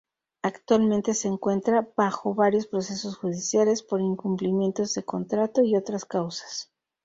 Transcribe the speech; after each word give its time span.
Actualmente 0.41 1.13
se 1.13 1.27
encuentra 1.27 1.87
bajo 1.95 2.33
varios 2.33 2.65
procesos 2.65 3.17
judiciales 3.17 3.83
por 3.83 4.01
incumplimientos 4.01 4.95
de 4.95 5.03
contrato 5.03 5.61
y 5.61 5.75
otras 5.75 6.05
causas. 6.05 6.71